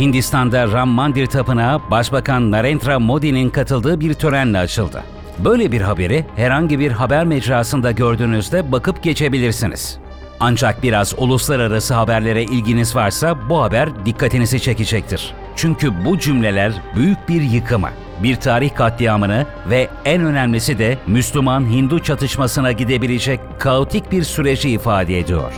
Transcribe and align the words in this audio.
Hindistan'da 0.00 0.72
Ram 0.72 0.88
Mandir 0.88 1.26
Tapınağı 1.26 1.90
Başbakan 1.90 2.50
Narendra 2.50 2.98
Modi'nin 2.98 3.50
katıldığı 3.50 4.00
bir 4.00 4.14
törenle 4.14 4.58
açıldı. 4.58 5.02
Böyle 5.44 5.72
bir 5.72 5.80
haberi 5.80 6.24
herhangi 6.36 6.78
bir 6.78 6.92
haber 6.92 7.24
mecrasında 7.24 7.90
gördüğünüzde 7.90 8.72
bakıp 8.72 9.02
geçebilirsiniz. 9.02 9.98
Ancak 10.40 10.82
biraz 10.82 11.14
uluslararası 11.18 11.94
haberlere 11.94 12.42
ilginiz 12.42 12.96
varsa 12.96 13.48
bu 13.48 13.62
haber 13.62 14.06
dikkatinizi 14.06 14.60
çekecektir. 14.60 15.34
Çünkü 15.56 16.04
bu 16.04 16.18
cümleler 16.18 16.72
büyük 16.96 17.28
bir 17.28 17.42
yıkımı, 17.42 17.90
bir 18.22 18.36
tarih 18.36 18.74
katliamını 18.74 19.46
ve 19.70 19.88
en 20.04 20.24
önemlisi 20.24 20.78
de 20.78 20.98
Müslüman-Hindu 21.06 22.02
çatışmasına 22.02 22.72
gidebilecek 22.72 23.40
kaotik 23.58 24.12
bir 24.12 24.22
süreci 24.22 24.70
ifade 24.70 25.18
ediyor. 25.18 25.52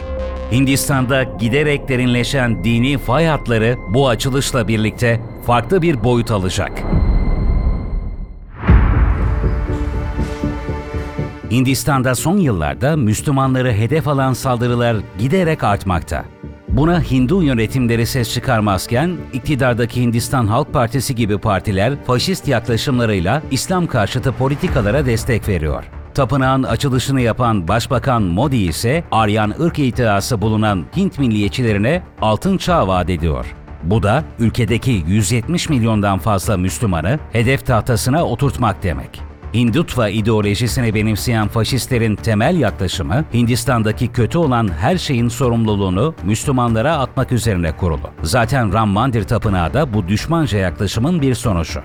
Hindistan'da 0.52 1.22
giderek 1.22 1.88
derinleşen 1.88 2.64
dini 2.64 2.98
fay 2.98 3.26
hatları 3.26 3.76
bu 3.88 4.08
açılışla 4.08 4.68
birlikte 4.68 5.20
farklı 5.46 5.82
bir 5.82 6.04
boyut 6.04 6.30
alacak. 6.30 6.82
Hindistan'da 11.50 12.14
son 12.14 12.36
yıllarda 12.36 12.96
Müslümanları 12.96 13.72
hedef 13.72 14.08
alan 14.08 14.32
saldırılar 14.32 14.96
giderek 15.18 15.64
artmakta. 15.64 16.24
Buna 16.68 17.02
Hindu 17.02 17.42
yönetimleri 17.42 18.06
ses 18.06 18.34
çıkarmazken 18.34 19.16
iktidardaki 19.32 20.02
Hindistan 20.02 20.46
Halk 20.46 20.72
Partisi 20.72 21.14
gibi 21.14 21.38
partiler 21.38 22.04
faşist 22.04 22.48
yaklaşımlarıyla 22.48 23.42
İslam 23.50 23.86
karşıtı 23.86 24.32
politikalara 24.32 25.06
destek 25.06 25.48
veriyor. 25.48 26.01
Tapınağın 26.14 26.62
açılışını 26.62 27.20
yapan 27.20 27.68
Başbakan 27.68 28.22
Modi 28.22 28.56
ise 28.56 29.04
Aryan 29.10 29.54
ırk 29.60 29.78
itiası 29.78 30.40
bulunan 30.40 30.84
Hint 30.96 31.18
milliyetçilerine 31.18 32.02
altın 32.20 32.56
çağ 32.56 32.88
vaat 32.88 33.10
ediyor. 33.10 33.46
Bu 33.82 34.02
da 34.02 34.24
ülkedeki 34.38 35.04
170 35.06 35.68
milyondan 35.68 36.18
fazla 36.18 36.56
Müslümanı 36.56 37.18
hedef 37.32 37.66
tahtasına 37.66 38.24
oturtmak 38.24 38.82
demek. 38.82 39.22
Hindutva 39.54 40.08
ideolojisini 40.08 40.94
benimseyen 40.94 41.48
faşistlerin 41.48 42.16
temel 42.16 42.56
yaklaşımı 42.56 43.24
Hindistan'daki 43.34 44.08
kötü 44.08 44.38
olan 44.38 44.68
her 44.80 44.98
şeyin 44.98 45.28
sorumluluğunu 45.28 46.14
Müslümanlara 46.24 46.98
atmak 46.98 47.32
üzerine 47.32 47.76
kurulu. 47.76 48.10
Zaten 48.22 48.72
Ram 48.72 48.88
Mandir 48.88 49.24
Tapınağı 49.24 49.74
da 49.74 49.94
bu 49.94 50.08
düşmanca 50.08 50.58
yaklaşımın 50.58 51.22
bir 51.22 51.34
sonucu. 51.34 51.80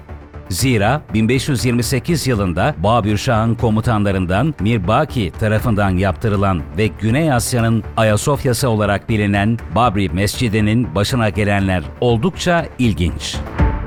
Zira 0.49 1.01
1528 1.13 2.27
yılında 2.27 2.75
Babür 2.77 3.17
Şah'ın 3.17 3.55
komutanlarından 3.55 4.55
Mirbaki 4.59 5.31
tarafından 5.39 5.89
yaptırılan 5.89 6.61
ve 6.77 6.87
Güney 6.87 7.33
Asya'nın 7.33 7.83
Ayasofya'sı 7.97 8.69
olarak 8.69 9.09
bilinen 9.09 9.57
Babri 9.75 10.09
Mescidi'nin 10.09 10.95
başına 10.95 11.29
gelenler 11.29 11.83
oldukça 12.01 12.65
ilginç. 12.79 13.37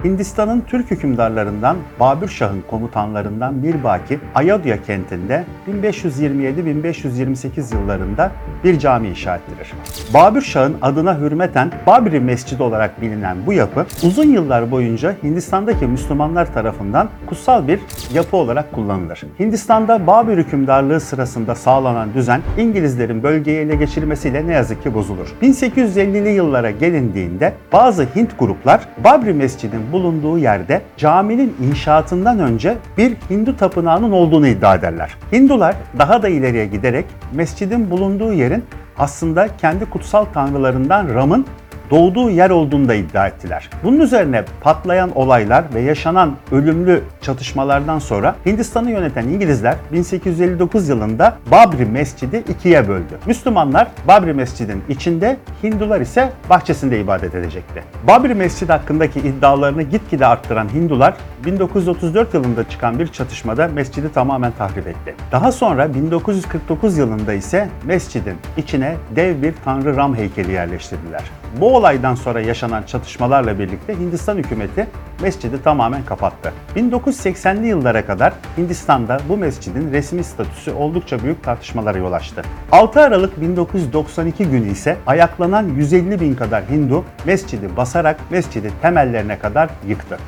Hindistan'ın 0.04 0.60
Türk 0.60 0.90
hükümdarlarından 0.90 1.76
Babür 2.00 2.28
Şah'ın 2.28 2.62
komutanlarından 2.70 3.54
Mirbaki, 3.54 4.18
Ayodhya 4.34 4.82
kentinde 4.82 5.44
1527-1528 5.82 7.74
yıllarında 7.74 8.32
bir 8.64 8.78
cami 8.78 9.08
inşa 9.08 9.36
ettirir. 9.36 9.72
Babür 10.14 10.42
Şah'ın 10.42 10.76
adına 10.82 11.18
hürmeten 11.18 11.72
Babri 11.86 12.20
Mescidi 12.20 12.62
olarak 12.62 13.02
bilinen 13.02 13.36
bu 13.46 13.52
yapı 13.52 13.86
uzun 14.02 14.24
yıllar 14.24 14.70
boyunca 14.70 15.14
Hindistan'daki 15.22 15.86
Müslümanlar 15.86 16.54
tarafından 16.54 17.08
kutsal 17.26 17.68
bir 17.68 17.80
yapı 18.14 18.36
olarak 18.36 18.72
kullanılır. 18.72 19.22
Hindistan'da 19.40 20.06
Babür 20.06 20.38
hükümdarlığı 20.38 21.00
sırasında 21.00 21.54
sağlanan 21.54 22.14
düzen 22.14 22.40
İngilizlerin 22.58 23.22
bölgeyi 23.22 23.58
ele 23.58 23.76
geçirmesiyle 23.76 24.46
ne 24.46 24.52
yazık 24.52 24.82
ki 24.82 24.94
bozulur. 24.94 25.34
1850'li 25.42 26.28
yıllara 26.28 26.70
gelindiğinde 26.70 27.54
bazı 27.72 28.06
Hint 28.16 28.38
gruplar 28.38 28.80
Babri 29.04 29.32
Mescid'in 29.32 29.89
bulunduğu 29.92 30.38
yerde 30.38 30.82
caminin 30.96 31.56
inşaatından 31.70 32.38
önce 32.38 32.76
bir 32.98 33.16
Hindu 33.30 33.56
tapınağının 33.56 34.12
olduğunu 34.12 34.46
iddia 34.46 34.74
ederler. 34.74 35.16
Hindular 35.32 35.76
daha 35.98 36.22
da 36.22 36.28
ileriye 36.28 36.66
giderek 36.66 37.04
mescidin 37.32 37.90
bulunduğu 37.90 38.32
yerin 38.32 38.64
aslında 38.98 39.56
kendi 39.56 39.84
kutsal 39.84 40.24
tanrılarından 40.24 41.14
Ram'ın 41.14 41.46
doğduğu 41.90 42.30
yer 42.30 42.50
olduğunu 42.50 42.88
da 42.88 42.94
iddia 42.94 43.26
ettiler. 43.26 43.70
Bunun 43.84 44.00
üzerine 44.00 44.44
patlayan 44.60 45.16
olaylar 45.16 45.64
ve 45.74 45.80
yaşanan 45.80 46.36
ölümlü 46.52 47.02
çatışmalardan 47.20 47.98
sonra 47.98 48.36
Hindistan'ı 48.46 48.90
yöneten 48.90 49.28
İngilizler 49.28 49.76
1859 49.92 50.88
yılında 50.88 51.36
Babri 51.50 51.84
Mescidi 51.84 52.44
ikiye 52.48 52.88
böldü. 52.88 53.18
Müslümanlar 53.26 53.88
Babri 54.08 54.32
Mescidin 54.32 54.82
içinde, 54.88 55.36
Hindular 55.62 56.00
ise 56.00 56.32
bahçesinde 56.50 57.00
ibadet 57.00 57.34
edecekti. 57.34 57.82
Babri 58.06 58.34
Mescidi 58.34 58.72
hakkındaki 58.72 59.20
iddialarını 59.20 59.82
gitgide 59.82 60.26
arttıran 60.26 60.68
Hindular 60.74 61.14
1934 61.44 62.34
yılında 62.34 62.68
çıkan 62.68 62.98
bir 62.98 63.06
çatışmada 63.06 63.68
mescidi 63.68 64.12
tamamen 64.12 64.52
tahrip 64.52 64.86
etti. 64.86 65.14
Daha 65.32 65.52
sonra 65.52 65.94
1949 65.94 66.98
yılında 66.98 67.32
ise 67.32 67.68
mescidin 67.84 68.36
içine 68.56 68.96
dev 69.16 69.42
bir 69.42 69.54
Tanrı 69.64 69.96
Ram 69.96 70.16
heykeli 70.16 70.52
yerleştirdiler. 70.52 71.39
Bu 71.60 71.76
olaydan 71.76 72.14
sonra 72.14 72.40
yaşanan 72.40 72.82
çatışmalarla 72.82 73.58
birlikte 73.58 73.94
Hindistan 73.98 74.36
hükümeti 74.36 74.86
mescidi 75.22 75.62
tamamen 75.62 76.04
kapattı. 76.04 76.52
1980'li 76.76 77.66
yıllara 77.66 78.06
kadar 78.06 78.32
Hindistan'da 78.58 79.20
bu 79.28 79.36
mescidin 79.36 79.92
resmi 79.92 80.24
statüsü 80.24 80.72
oldukça 80.72 81.22
büyük 81.22 81.42
tartışmalara 81.42 81.98
yol 81.98 82.12
açtı. 82.12 82.42
6 82.72 83.00
Aralık 83.00 83.40
1992 83.40 84.44
günü 84.44 84.70
ise 84.70 84.96
ayaklanan 85.06 85.68
150 85.68 86.20
bin 86.20 86.34
kadar 86.34 86.64
Hindu 86.70 87.04
mescidi 87.24 87.76
basarak 87.76 88.30
mescidi 88.30 88.70
temellerine 88.82 89.38
kadar 89.38 89.70
yıktı. 89.88 90.18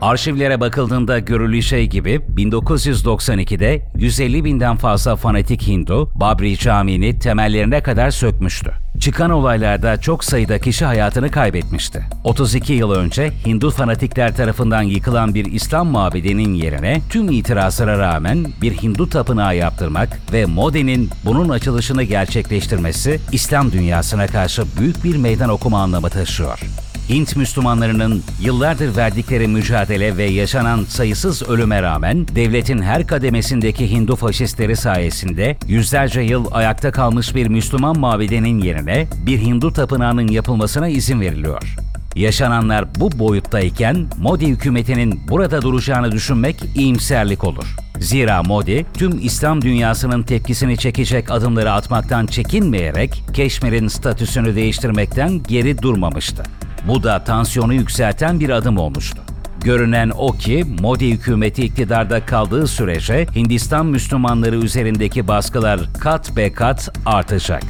Arşivlere 0.00 0.60
bakıldığında 0.60 1.18
görülü 1.18 1.62
şey 1.62 1.86
gibi 1.86 2.20
1992'de 2.36 3.82
150 3.94 4.44
binden 4.44 4.76
fazla 4.76 5.16
fanatik 5.16 5.66
Hindu 5.66 6.10
Babri 6.14 6.58
Camii'ni 6.58 7.18
temellerine 7.18 7.82
kadar 7.82 8.10
sökmüştü. 8.10 8.83
Çıkan 9.04 9.30
olaylarda 9.30 10.00
çok 10.00 10.24
sayıda 10.24 10.58
kişi 10.58 10.84
hayatını 10.84 11.30
kaybetmişti. 11.30 12.04
32 12.24 12.72
yıl 12.72 12.90
önce 12.90 13.32
Hindu 13.46 13.70
fanatikler 13.70 14.36
tarafından 14.36 14.82
yıkılan 14.82 15.34
bir 15.34 15.44
İslam 15.44 15.86
mabedinin 15.86 16.54
yerine 16.54 17.00
tüm 17.10 17.30
itirazlara 17.30 17.98
rağmen 17.98 18.46
bir 18.62 18.72
Hindu 18.72 19.08
tapınağı 19.08 19.56
yaptırmak 19.56 20.18
ve 20.32 20.46
Modi'nin 20.46 21.10
bunun 21.24 21.48
açılışını 21.48 22.02
gerçekleştirmesi 22.02 23.20
İslam 23.32 23.72
dünyasına 23.72 24.26
karşı 24.26 24.62
büyük 24.78 25.04
bir 25.04 25.16
meydan 25.16 25.48
okuma 25.48 25.82
anlamı 25.82 26.10
taşıyor. 26.10 26.60
Hint 27.08 27.36
Müslümanlarının 27.36 28.22
yıllardır 28.40 28.96
verdikleri 28.96 29.48
mücadele 29.48 30.16
ve 30.16 30.24
yaşanan 30.24 30.84
sayısız 30.84 31.42
ölüme 31.42 31.82
rağmen 31.82 32.26
devletin 32.28 32.82
her 32.82 33.06
kademesindeki 33.06 33.90
Hindu 33.90 34.16
faşistleri 34.16 34.76
sayesinde 34.76 35.56
yüzlerce 35.68 36.20
yıl 36.20 36.46
ayakta 36.52 36.92
kalmış 36.92 37.34
bir 37.34 37.46
Müslüman 37.46 37.98
mabedinin 37.98 38.58
yerine 38.58 39.06
bir 39.26 39.40
Hindu 39.40 39.72
tapınağının 39.72 40.28
yapılmasına 40.28 40.88
izin 40.88 41.20
veriliyor. 41.20 41.76
Yaşananlar 42.14 42.84
bu 43.00 43.18
boyuttayken 43.18 44.06
Modi 44.18 44.46
hükümetinin 44.46 45.20
burada 45.28 45.62
duracağını 45.62 46.12
düşünmek 46.12 46.56
iyimserlik 46.74 47.44
olur. 47.44 47.76
Zira 47.98 48.42
Modi, 48.42 48.86
tüm 48.94 49.18
İslam 49.22 49.62
dünyasının 49.62 50.22
tepkisini 50.22 50.76
çekecek 50.76 51.30
adımları 51.30 51.72
atmaktan 51.72 52.26
çekinmeyerek 52.26 53.22
Keşmir'in 53.34 53.88
statüsünü 53.88 54.56
değiştirmekten 54.56 55.42
geri 55.42 55.82
durmamıştı. 55.82 56.42
Bu 56.88 57.02
da 57.02 57.24
tansiyonu 57.24 57.74
yükselten 57.74 58.40
bir 58.40 58.50
adım 58.50 58.78
olmuştu. 58.78 59.18
Görünen 59.60 60.12
o 60.18 60.32
ki 60.32 60.64
Modi 60.80 61.10
hükümeti 61.10 61.64
iktidarda 61.64 62.26
kaldığı 62.26 62.66
sürece 62.66 63.26
Hindistan 63.34 63.86
Müslümanları 63.86 64.56
üzerindeki 64.56 65.28
baskılar 65.28 65.80
kat 66.00 66.36
be 66.36 66.52
kat 66.52 66.98
artacak. 67.06 67.62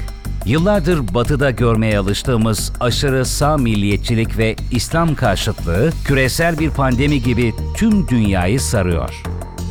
Yıllardır 0.47 1.15
batıda 1.15 1.51
görmeye 1.51 1.99
alıştığımız 1.99 2.73
aşırı 2.81 3.25
sağ 3.25 3.57
milliyetçilik 3.57 4.39
ve 4.39 4.57
İslam 4.71 5.15
karşıtlığı 5.15 5.91
küresel 6.05 6.59
bir 6.59 6.71
pandemi 6.71 7.23
gibi 7.23 7.55
tüm 7.77 8.09
dünyayı 8.09 8.61
sarıyor. 8.61 9.23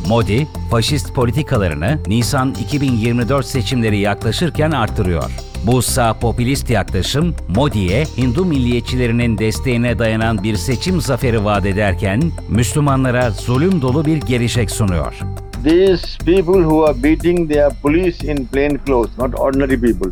Modi, 0.08 0.48
faşist 0.70 1.14
politikalarını 1.14 1.98
Nisan 2.06 2.54
2024 2.64 3.46
seçimleri 3.46 3.98
yaklaşırken 3.98 4.70
arttırıyor. 4.70 5.53
Bu 5.66 5.82
sağ 5.82 6.14
popülist 6.14 6.70
yaklaşım 6.70 7.34
Modi'ye 7.48 8.04
Hindu 8.16 8.44
milliyetçilerinin 8.44 9.38
desteğine 9.38 9.98
dayanan 9.98 10.42
bir 10.42 10.56
seçim 10.56 11.00
zaferi 11.00 11.44
vaat 11.44 11.66
ederken 11.66 12.22
Müslümanlara 12.48 13.30
zulüm 13.30 13.82
dolu 13.82 14.04
bir 14.04 14.16
gelecek 14.16 14.70
sunuyor. 14.70 15.14
These 15.64 16.18
people 16.18 16.62
who 16.62 16.84
are 16.84 17.02
beating 17.02 17.52
their 17.52 17.70
police 17.82 18.32
in 18.32 18.46
plain 18.46 18.78
clothes, 18.86 19.18
not 19.18 19.40
ordinary 19.40 19.80
people, 19.80 20.10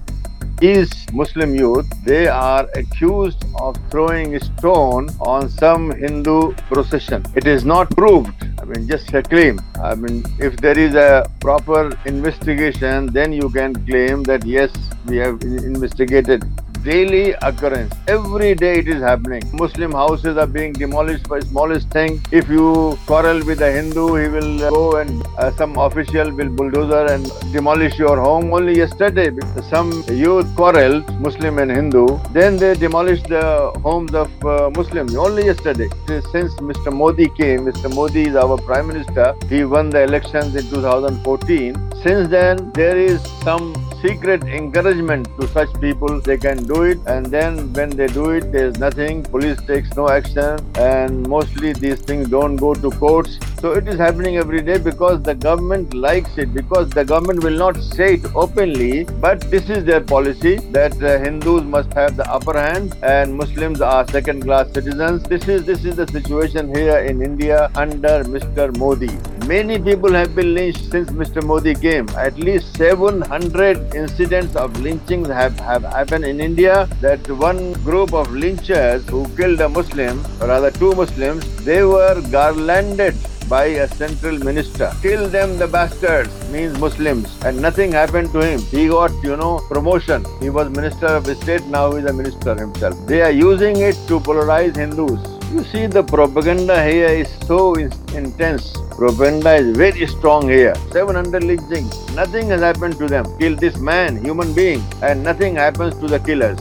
is 0.63 0.91
Muslim 1.13 1.55
youth. 1.55 1.87
They 2.07 2.31
are 2.31 2.69
accused 2.77 3.45
of 3.61 3.77
throwing 3.91 4.35
a 4.37 4.41
stone 4.41 5.09
on 5.21 5.49
some 5.49 5.93
Hindu 5.93 6.53
procession. 6.71 7.25
It 7.37 7.47
is 7.47 7.65
not 7.65 7.91
proved. 7.91 8.31
I 8.63 8.65
mean, 8.65 8.89
just 8.89 9.15
a 9.15 9.23
claim. 9.23 9.59
I 9.83 9.95
mean, 9.95 10.25
if 10.39 10.57
there 10.57 10.79
is 10.79 10.95
a 10.95 11.25
proper 11.41 11.91
investigation, 12.07 13.13
then 13.13 13.33
you 13.33 13.51
can 13.51 13.75
claim 13.87 14.23
that 14.23 14.47
yes, 14.47 14.71
we 15.07 15.17
have 15.17 15.43
investigated 15.43 16.45
daily 16.85 17.33
occurrence. 17.43 17.95
Every 18.09 18.55
day 18.55 18.79
it 18.81 18.89
is 18.89 19.01
happening. 19.01 19.43
Muslim 19.53 19.93
houses 19.93 20.37
are 20.37 20.47
being 20.47 20.73
demolished 20.73 21.29
by 21.29 21.41
smallest 21.41 21.89
thing. 21.91 22.21
If 22.31 22.49
you 22.49 22.99
quarrel 23.07 23.45
with 23.45 23.63
a 23.63 23.71
Hindu, 23.71 24.15
he 24.17 24.29
will 24.29 24.59
go 24.71 24.97
and 24.97 25.25
uh, 25.39 25.51
some 25.53 25.77
official 25.79 26.33
will 26.33 26.49
bulldozer 26.49 27.07
and 27.07 27.31
demolish 27.53 27.99
your 27.99 28.17
home. 28.21 28.53
Only 28.53 28.77
yesterday, 28.77 29.31
some 29.71 29.93
youth 30.09 30.55
quarreled, 30.57 31.09
Muslim 31.21 31.59
and 31.59 31.71
Hindu. 31.71 32.19
Then 32.33 32.57
they 32.57 32.75
demolished 32.75 33.29
the 33.29 33.71
homes 33.83 34.15
of 34.15 34.31
uh, 34.45 34.71
Muslims. 34.71 35.15
Only 35.15 35.47
yesterday. 35.47 35.89
Since 36.07 36.55
Mr. 36.71 36.93
Modi 36.93 37.29
came, 37.29 37.61
Mr. 37.61 37.95
Modi 37.95 38.23
is 38.29 38.37
our 38.37 38.59
prime 38.59 38.89
minister. 38.89 39.35
He 39.49 39.65
won 39.65 39.91
the 39.91 40.03
elections 40.03 40.57
in 40.57 40.69
2014. 40.71 41.93
Since 42.03 42.29
then, 42.29 42.73
there 42.73 42.97
is 42.97 43.23
some 43.45 43.73
secret 44.03 44.43
encouragement 44.45 45.29
to 45.41 45.47
such 45.49 45.73
people. 45.81 46.21
They 46.21 46.37
can 46.37 46.63
do 46.65 46.83
it, 46.83 46.99
and 47.07 47.27
then 47.27 47.73
when 47.73 47.91
they 47.91 48.09
do 48.09 48.31
it, 48.31 48.51
there 48.53 48.67
is 48.67 48.79
nothing. 48.79 49.23
Police 49.23 49.61
takes 49.71 49.95
no 49.97 50.09
action, 50.09 50.59
and 50.77 51.29
mostly 51.29 51.73
these 51.73 52.01
things 52.01 52.29
don't 52.29 52.57
go 52.57 52.75
to 52.75 52.91
courts. 52.91 53.39
So 53.61 53.73
it 53.73 53.87
is 53.87 53.97
happening 53.97 54.39
every 54.39 54.61
day 54.61 54.79
because 54.79 55.23
the 55.23 55.35
government 55.35 55.95
likes 55.95 56.37
it. 56.37 56.53
Because 56.53 56.91
the 56.91 57.05
government 57.05 57.45
will 57.45 57.59
not 57.65 57.77
say 57.77 58.15
it 58.15 58.25
openly, 58.35 59.05
but 59.27 59.41
this 59.53 59.71
is 59.71 59.85
their 59.85 60.01
policy 60.01 60.57
that 60.79 61.01
uh, 61.01 61.19
Hindus 61.19 61.63
must 61.63 61.93
have 61.93 62.17
the 62.17 62.29
upper 62.39 62.59
hand 62.59 62.97
and 63.03 63.37
Muslims 63.37 63.81
are 63.81 64.07
second-class 64.09 64.73
citizens. 64.73 65.23
This 65.35 65.47
is 65.47 65.65
this 65.65 65.85
is 65.85 65.95
the 65.95 66.09
situation 66.09 66.75
here 66.75 66.99
in 66.99 67.23
India 67.23 67.71
under 67.77 68.25
Mr. 68.25 68.77
Modi. 68.77 69.17
Many 69.47 69.77
people 69.79 70.13
have 70.13 70.37
been 70.37 70.55
lynched 70.55 70.91
since 70.91 71.11
Mr. 71.11 71.43
Modi 71.43 71.75
came. 71.75 72.09
At 72.11 72.39
least 72.39 72.77
700 72.77 73.93
incidents 73.95 74.55
of 74.55 74.79
lynchings 74.81 75.27
have, 75.29 75.59
have 75.59 75.83
happened 75.83 76.25
in 76.25 76.41
India. 76.41 76.89
That 77.01 77.29
one 77.29 77.73
group 77.85 78.15
of 78.15 78.29
lynchers 78.29 79.03
who 79.11 79.29
killed 79.37 79.61
a 79.61 79.69
Muslim, 79.69 80.25
or 80.41 80.47
rather 80.47 80.71
two 80.71 80.95
Muslims, 80.95 81.45
they 81.65 81.83
were 81.83 82.23
garlanded 82.31 83.17
by 83.49 83.65
a 83.65 83.89
central 83.89 84.39
minister. 84.39 84.93
Kill 85.03 85.29
them, 85.29 85.59
the 85.59 85.67
bastards, 85.67 86.31
means 86.51 86.79
Muslims. 86.79 87.37
And 87.45 87.61
nothing 87.61 87.93
happened 87.93 88.33
to 88.33 88.41
him. 88.41 88.61
He 88.61 88.89
got, 88.89 89.11
you 89.25 89.37
know, 89.37 89.61
promotion. 89.69 90.25
He 90.41 90.51
was 90.51 90.71
minister 90.71 91.07
of 91.07 91.27
state, 91.27 91.67
now 91.67 91.93
he's 91.93 92.05
a 92.05 92.13
minister 92.13 92.55
himself. 92.55 92.95
They 93.07 93.23
are 93.23 93.33
using 93.33 93.77
it 93.79 93.95
to 94.07 94.21
polarize 94.21 94.77
Hindus. 94.77 95.32
You 95.55 95.65
see, 95.65 95.87
the 95.87 96.03
propaganda 96.03 96.83
here 96.83 97.21
is 97.21 97.29
so 97.47 97.75
in- 97.81 97.93
intense. 98.17 98.73
Propaganda 98.99 99.55
is 99.57 99.77
very 99.79 100.07
strong 100.07 100.49
here. 100.49 100.75
700 100.93 101.45
lynchings. 101.45 101.95
Nothing 102.17 102.51
has 102.51 102.61
happened 102.63 102.99
to 102.99 103.07
them. 103.09 103.25
Kill 103.39 103.57
this 103.57 103.77
man, 103.77 104.25
human 104.25 104.57
being, 104.57 104.81
and 105.03 105.25
nothing 105.25 105.57
happens 105.59 105.95
to 106.01 106.09
the 106.09 106.19
killers. 106.25 106.59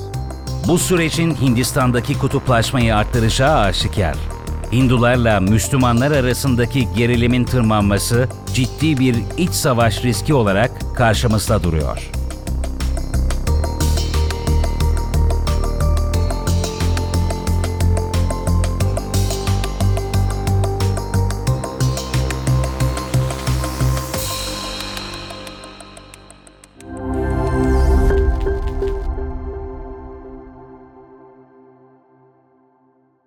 Bu 0.67 0.77
sürecin 0.77 1.35
Hindistan'daki 1.41 2.17
kutuplaşmayı 2.17 2.95
arttıracağı 2.95 3.59
aşikar. 3.59 4.15
Hindularla 4.71 5.39
Müslümanlar 5.39 6.11
arasındaki 6.11 6.87
gerilimin 6.95 7.43
tırmanması 7.43 8.27
ciddi 8.53 8.99
bir 8.99 9.15
iç 9.37 9.51
savaş 9.51 10.03
riski 10.03 10.33
olarak 10.33 10.71
karşımızda 10.95 11.63
duruyor. 11.63 12.11